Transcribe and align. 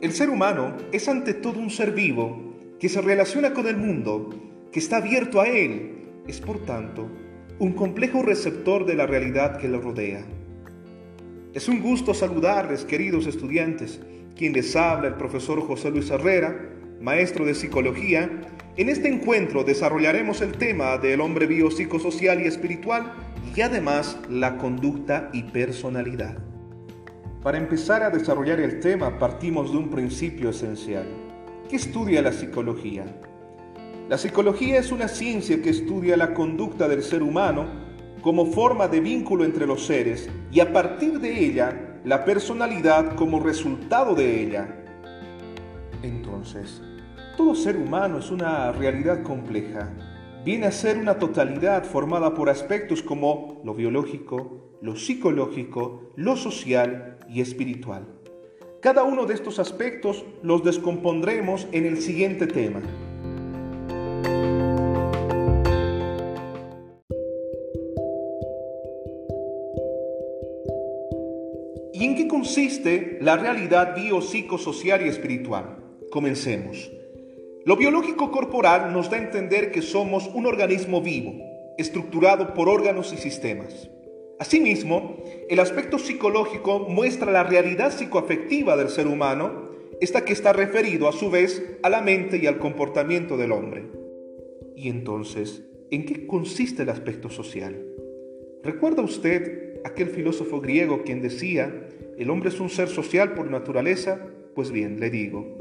El 0.00 0.12
ser 0.12 0.30
humano 0.30 0.78
es 0.92 1.08
ante 1.08 1.34
todo 1.34 1.58
un 1.58 1.68
ser 1.68 1.92
vivo 1.92 2.54
que 2.78 2.88
se 2.88 3.02
relaciona 3.02 3.52
con 3.52 3.66
el 3.66 3.76
mundo, 3.76 4.30
que 4.72 4.78
está 4.78 4.96
abierto 4.96 5.42
a 5.42 5.46
él, 5.46 6.22
es 6.26 6.40
por 6.40 6.64
tanto 6.64 7.06
un 7.58 7.74
complejo 7.74 8.22
receptor 8.22 8.86
de 8.86 8.94
la 8.94 9.06
realidad 9.06 9.58
que 9.58 9.68
lo 9.68 9.78
rodea. 9.78 10.24
Es 11.52 11.68
un 11.68 11.82
gusto 11.82 12.14
saludarles, 12.14 12.86
queridos 12.86 13.26
estudiantes, 13.26 14.00
quien 14.34 14.54
les 14.54 14.74
habla 14.74 15.08
el 15.08 15.14
profesor 15.16 15.60
José 15.60 15.90
Luis 15.90 16.08
Herrera, 16.08 16.70
maestro 17.02 17.44
de 17.44 17.54
psicología. 17.54 18.30
En 18.78 18.88
este 18.88 19.08
encuentro 19.08 19.64
desarrollaremos 19.64 20.40
el 20.40 20.52
tema 20.52 20.96
del 20.96 21.20
hombre 21.20 21.46
biopsicosocial 21.46 22.40
y 22.40 22.46
espiritual 22.46 23.12
y 23.54 23.60
además 23.60 24.18
la 24.30 24.56
conducta 24.56 25.28
y 25.34 25.42
personalidad. 25.42 26.49
Para 27.42 27.56
empezar 27.56 28.02
a 28.02 28.10
desarrollar 28.10 28.60
el 28.60 28.80
tema 28.80 29.18
partimos 29.18 29.72
de 29.72 29.78
un 29.78 29.88
principio 29.88 30.50
esencial. 30.50 31.06
¿Qué 31.70 31.76
estudia 31.76 32.20
la 32.20 32.32
psicología? 32.32 33.06
La 34.10 34.18
psicología 34.18 34.78
es 34.78 34.92
una 34.92 35.08
ciencia 35.08 35.62
que 35.62 35.70
estudia 35.70 36.18
la 36.18 36.34
conducta 36.34 36.86
del 36.86 37.02
ser 37.02 37.22
humano 37.22 37.64
como 38.20 38.44
forma 38.44 38.88
de 38.88 39.00
vínculo 39.00 39.46
entre 39.46 39.66
los 39.66 39.86
seres 39.86 40.28
y 40.52 40.60
a 40.60 40.70
partir 40.70 41.18
de 41.18 41.46
ella 41.46 42.00
la 42.04 42.26
personalidad 42.26 43.16
como 43.16 43.40
resultado 43.40 44.14
de 44.14 44.42
ella. 44.42 44.84
Entonces, 46.02 46.82
todo 47.38 47.54
ser 47.54 47.78
humano 47.78 48.18
es 48.18 48.30
una 48.30 48.70
realidad 48.72 49.22
compleja. 49.22 49.88
Viene 50.44 50.66
a 50.66 50.72
ser 50.72 50.98
una 50.98 51.18
totalidad 51.18 51.84
formada 51.84 52.34
por 52.34 52.50
aspectos 52.50 53.02
como 53.02 53.62
lo 53.64 53.72
biológico, 53.72 54.69
lo 54.80 54.96
psicológico, 54.96 56.12
lo 56.16 56.36
social 56.36 57.18
y 57.28 57.40
espiritual. 57.40 58.06
Cada 58.80 59.04
uno 59.04 59.26
de 59.26 59.34
estos 59.34 59.58
aspectos 59.58 60.24
los 60.42 60.64
descompondremos 60.64 61.68
en 61.72 61.84
el 61.84 62.00
siguiente 62.00 62.46
tema. 62.46 62.80
¿Y 71.92 72.04
en 72.04 72.16
qué 72.16 72.26
consiste 72.26 73.18
la 73.20 73.36
realidad 73.36 73.94
biopsicosocial 73.94 75.04
y 75.04 75.10
espiritual? 75.10 75.76
Comencemos. 76.10 76.90
Lo 77.66 77.76
biológico 77.76 78.30
corporal 78.30 78.94
nos 78.94 79.10
da 79.10 79.18
a 79.18 79.22
entender 79.22 79.70
que 79.70 79.82
somos 79.82 80.30
un 80.32 80.46
organismo 80.46 81.02
vivo, 81.02 81.34
estructurado 81.76 82.54
por 82.54 82.70
órganos 82.70 83.12
y 83.12 83.18
sistemas. 83.18 83.90
Asimismo, 84.40 85.22
el 85.50 85.60
aspecto 85.60 85.98
psicológico 85.98 86.88
muestra 86.88 87.30
la 87.30 87.44
realidad 87.44 87.92
psicoafectiva 87.92 88.74
del 88.74 88.88
ser 88.88 89.06
humano, 89.06 89.68
esta 90.00 90.24
que 90.24 90.32
está 90.32 90.54
referido 90.54 91.08
a 91.08 91.12
su 91.12 91.30
vez 91.30 91.76
a 91.82 91.90
la 91.90 92.00
mente 92.00 92.38
y 92.38 92.46
al 92.46 92.58
comportamiento 92.58 93.36
del 93.36 93.52
hombre. 93.52 93.84
Y 94.74 94.88
entonces, 94.88 95.68
¿en 95.90 96.06
qué 96.06 96.26
consiste 96.26 96.84
el 96.84 96.88
aspecto 96.88 97.28
social? 97.28 97.84
¿Recuerda 98.64 99.02
usted 99.02 99.82
aquel 99.84 100.08
filósofo 100.08 100.62
griego 100.62 101.02
quien 101.04 101.20
decía, 101.20 101.86
el 102.16 102.30
hombre 102.30 102.48
es 102.48 102.60
un 102.60 102.70
ser 102.70 102.88
social 102.88 103.34
por 103.34 103.50
naturaleza? 103.50 104.26
Pues 104.54 104.70
bien, 104.70 105.00
le 105.00 105.10
digo, 105.10 105.54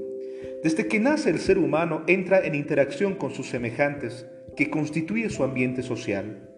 desde 0.63 0.87
que 0.87 1.01
nace 1.01 1.31
el 1.31 1.39
ser 1.39 1.57
humano 1.57 2.03
entra 2.07 2.39
en 2.45 2.55
interacción 2.55 3.15
con 3.15 3.31
sus 3.31 3.49
semejantes, 3.49 4.25
que 4.55 4.69
constituye 4.69 5.29
su 5.29 5.43
ambiente 5.43 5.83
social. 5.83 6.48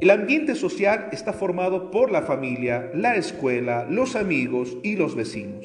El 0.00 0.10
ambiente 0.10 0.56
social 0.56 1.08
está 1.12 1.32
formado 1.32 1.92
por 1.92 2.10
la 2.10 2.22
familia, 2.22 2.90
la 2.94 3.14
escuela, 3.14 3.86
los 3.88 4.16
amigos 4.16 4.76
y 4.82 4.96
los 4.96 5.14
vecinos. 5.14 5.64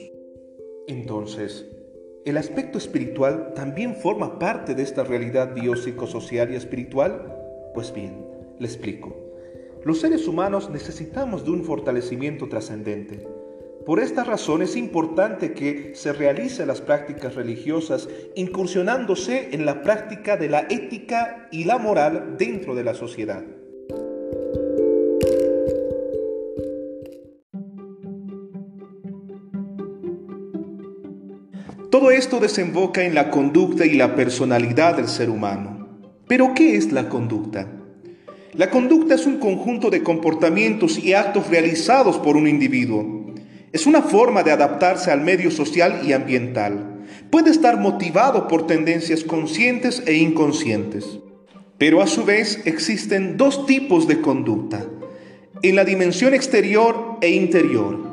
Entonces, 0.88 1.66
¿el 2.25 2.38
aspecto 2.38 2.77
espiritual 2.77 3.53
también 3.55 3.95
forma 3.95 4.38
parte 4.38 4.75
de 4.75 4.84
esta 4.84 5.03
realidad 5.03 5.56
biopsicosocial 5.56 6.53
y 6.53 6.57
espiritual? 6.57 7.35
Pues 7.73 7.91
bien, 7.91 8.23
le 8.59 8.68
explico. 8.68 9.18
Los 9.84 10.01
seres 10.01 10.28
humanos 10.28 10.69
necesitamos 10.69 11.44
de 11.44 11.50
un 11.50 11.63
fortalecimiento 11.63 12.47
trascendente. 12.47 13.28
Por 13.84 14.00
esta 14.00 14.23
razón 14.23 14.62
es 14.62 14.75
importante 14.75 15.53
que 15.53 15.95
se 15.95 16.13
realicen 16.13 16.68
las 16.68 16.81
prácticas 16.81 17.34
religiosas 17.34 18.07
incursionándose 18.35 19.56
en 19.56 19.66
la 19.66 19.81
práctica 19.81 20.38
de 20.38 20.50
la 20.50 20.68
ética 20.69 21.47
y 21.51 21.63
la 21.63 21.79
moral 21.79 22.35
dentro 22.38 22.75
de 22.75 22.84
la 22.84 22.94
sociedad. 22.94 23.44
Todo 32.00 32.12
esto 32.12 32.40
desemboca 32.40 33.04
en 33.04 33.14
la 33.14 33.30
conducta 33.30 33.86
y 33.86 33.96
la 33.96 34.16
personalidad 34.16 34.96
del 34.96 35.10
ser 35.10 35.30
humano. 35.30 36.00
Pero 36.30 36.54
¿qué 36.54 36.78
es 36.78 36.94
la 36.94 37.10
conducta? 37.10 37.68
La 38.54 38.70
conducta 38.70 39.16
es 39.16 39.26
un 39.26 39.38
conjunto 39.38 39.90
de 39.90 40.02
comportamientos 40.02 40.98
y 40.98 41.12
actos 41.12 41.50
realizados 41.50 42.18
por 42.18 42.38
un 42.38 42.48
individuo. 42.48 43.34
Es 43.74 43.86
una 43.86 44.02
forma 44.02 44.44
de 44.44 44.52
adaptarse 44.52 45.12
al 45.12 45.20
medio 45.20 45.52
social 45.52 46.00
y 46.08 46.14
ambiental. 46.14 47.02
Puede 47.30 47.50
estar 47.52 47.78
motivado 47.78 48.48
por 48.48 48.66
tendencias 48.66 49.26
conscientes 49.26 50.02
e 50.06 50.14
inconscientes. 50.14 51.20
Pero 51.78 52.02
a 52.02 52.08
su 52.08 52.24
vez 52.24 52.62
existen 52.64 53.36
dos 53.36 53.66
tipos 53.66 54.08
de 54.08 54.22
conducta, 54.22 54.86
en 55.64 55.76
la 55.76 55.84
dimensión 55.84 56.34
exterior 56.34 57.18
e 57.20 57.31
interior. 57.31 58.09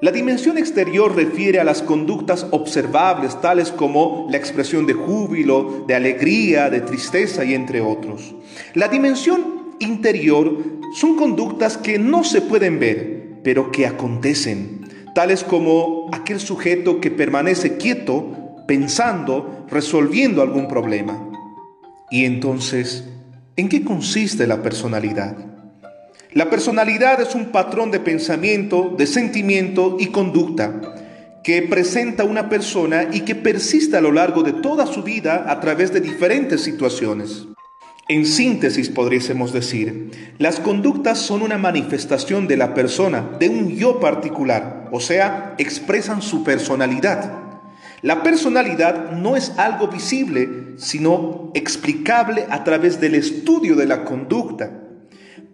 La 0.00 0.12
dimensión 0.12 0.58
exterior 0.58 1.16
refiere 1.16 1.58
a 1.58 1.64
las 1.64 1.82
conductas 1.82 2.46
observables, 2.52 3.40
tales 3.40 3.72
como 3.72 4.28
la 4.30 4.36
expresión 4.36 4.86
de 4.86 4.92
júbilo, 4.92 5.84
de 5.88 5.94
alegría, 5.96 6.70
de 6.70 6.80
tristeza 6.80 7.44
y 7.44 7.54
entre 7.54 7.80
otros. 7.80 8.34
La 8.74 8.86
dimensión 8.86 9.74
interior 9.80 10.56
son 10.94 11.16
conductas 11.16 11.76
que 11.76 11.98
no 11.98 12.22
se 12.22 12.42
pueden 12.42 12.78
ver, 12.78 13.40
pero 13.42 13.72
que 13.72 13.86
acontecen, 13.86 14.86
tales 15.16 15.42
como 15.42 16.08
aquel 16.12 16.38
sujeto 16.38 17.00
que 17.00 17.10
permanece 17.10 17.76
quieto, 17.76 18.64
pensando, 18.68 19.66
resolviendo 19.68 20.42
algún 20.42 20.68
problema. 20.68 21.28
Y 22.08 22.24
entonces, 22.24 23.08
¿en 23.56 23.68
qué 23.68 23.82
consiste 23.82 24.46
la 24.46 24.62
personalidad? 24.62 25.57
La 26.38 26.50
personalidad 26.50 27.20
es 27.20 27.34
un 27.34 27.46
patrón 27.46 27.90
de 27.90 27.98
pensamiento, 27.98 28.94
de 28.96 29.08
sentimiento 29.08 29.96
y 29.98 30.06
conducta 30.06 30.80
que 31.42 31.62
presenta 31.62 32.22
una 32.22 32.48
persona 32.48 33.08
y 33.12 33.22
que 33.22 33.34
persiste 33.34 33.96
a 33.96 34.00
lo 34.00 34.12
largo 34.12 34.44
de 34.44 34.52
toda 34.52 34.86
su 34.86 35.02
vida 35.02 35.46
a 35.48 35.58
través 35.58 35.92
de 35.92 36.00
diferentes 36.00 36.60
situaciones. 36.60 37.48
En 38.08 38.24
síntesis 38.24 38.88
podríamos 38.88 39.52
decir, 39.52 40.12
las 40.38 40.60
conductas 40.60 41.18
son 41.18 41.42
una 41.42 41.58
manifestación 41.58 42.46
de 42.46 42.56
la 42.56 42.72
persona, 42.72 43.30
de 43.40 43.48
un 43.48 43.70
yo 43.70 43.98
particular, 43.98 44.90
o 44.92 45.00
sea, 45.00 45.56
expresan 45.58 46.22
su 46.22 46.44
personalidad. 46.44 47.32
La 48.00 48.22
personalidad 48.22 49.10
no 49.10 49.34
es 49.34 49.54
algo 49.58 49.88
visible, 49.88 50.74
sino 50.76 51.50
explicable 51.54 52.46
a 52.48 52.62
través 52.62 53.00
del 53.00 53.16
estudio 53.16 53.74
de 53.74 53.86
la 53.86 54.04
conducta. 54.04 54.84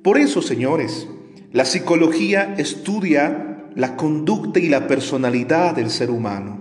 Por 0.04 0.18
eso, 0.18 0.42
señores, 0.42 1.08
la 1.50 1.64
psicología 1.64 2.56
estudia 2.58 3.70
la 3.74 3.96
conducta 3.96 4.60
y 4.60 4.68
la 4.68 4.86
personalidad 4.86 5.74
del 5.74 5.88
ser 5.88 6.10
humano. 6.10 6.60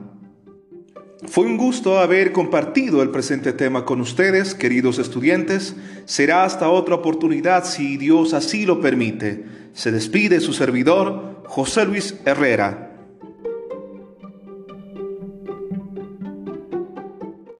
Fue 1.27 1.45
un 1.45 1.57
gusto 1.57 1.99
haber 1.99 2.31
compartido 2.31 3.03
el 3.03 3.09
presente 3.09 3.51
tema 3.51 3.83
con 3.83 3.99
ustedes, 3.99 4.55
queridos 4.55 4.97
estudiantes. 4.97 5.75
Será 6.05 6.45
hasta 6.45 6.69
otra 6.69 6.95
oportunidad 6.95 7.65
si 7.65 7.97
Dios 7.97 8.33
así 8.33 8.65
lo 8.65 8.79
permite. 8.79 9.43
Se 9.73 9.91
despide 9.91 10.39
su 10.39 10.53
servidor, 10.53 11.43
José 11.45 11.83
Luis 11.85 12.15
Herrera. 12.23 12.92